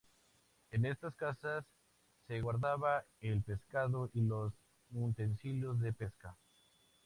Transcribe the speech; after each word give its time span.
En 0.71 0.87
estas 0.87 1.13
casas 1.13 1.63
se 2.25 2.41
guardaba 2.41 3.03
el 3.19 3.43
pescado 3.43 4.09
y 4.15 4.21
los 4.21 4.51
utensilios 4.95 5.79
de 5.79 5.93
pesca. 5.93 6.35